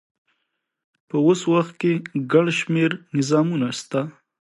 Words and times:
په 1.07 1.15
اوس 1.25 1.41
وخت 1.53 1.73
کښي 1.81 1.93
ګڼ 2.31 2.45
شمېر 2.59 2.91
نظامونه 3.17 3.67
سته. 3.81 4.01